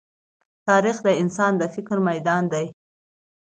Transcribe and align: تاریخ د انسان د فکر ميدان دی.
تاریخ 0.67 0.97
د 1.05 1.09
انسان 1.21 1.53
د 1.57 1.63
فکر 1.75 1.97
ميدان 2.07 2.43
دی. 2.53 2.65